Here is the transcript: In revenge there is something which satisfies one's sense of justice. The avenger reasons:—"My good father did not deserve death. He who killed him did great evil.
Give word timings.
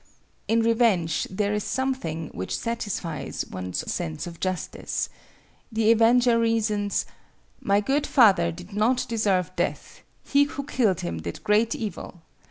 In 0.47 0.61
revenge 0.63 1.27
there 1.29 1.53
is 1.53 1.63
something 1.63 2.29
which 2.29 2.57
satisfies 2.57 3.45
one's 3.45 3.93
sense 3.93 4.25
of 4.25 4.39
justice. 4.39 5.09
The 5.71 5.91
avenger 5.91 6.39
reasons:—"My 6.39 7.81
good 7.81 8.07
father 8.07 8.51
did 8.51 8.73
not 8.73 9.05
deserve 9.07 9.55
death. 9.55 10.01
He 10.23 10.45
who 10.45 10.63
killed 10.63 11.01
him 11.01 11.19
did 11.21 11.43
great 11.43 11.75
evil. 11.75 12.23